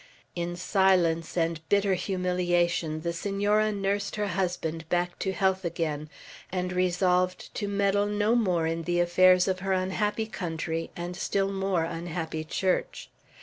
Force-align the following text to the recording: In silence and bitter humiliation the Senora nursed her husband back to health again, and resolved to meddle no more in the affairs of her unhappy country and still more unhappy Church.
In 0.35 0.55
silence 0.55 1.37
and 1.37 1.61
bitter 1.69 1.93
humiliation 1.93 3.01
the 3.01 3.13
Senora 3.13 3.71
nursed 3.71 4.15
her 4.15 4.29
husband 4.29 4.89
back 4.89 5.19
to 5.19 5.31
health 5.31 5.63
again, 5.63 6.09
and 6.51 6.73
resolved 6.73 7.53
to 7.53 7.67
meddle 7.67 8.07
no 8.07 8.33
more 8.35 8.65
in 8.65 8.81
the 8.81 8.99
affairs 8.99 9.47
of 9.47 9.59
her 9.59 9.73
unhappy 9.73 10.25
country 10.25 10.89
and 10.95 11.15
still 11.15 11.51
more 11.51 11.83
unhappy 11.83 12.43
Church. 12.43 13.09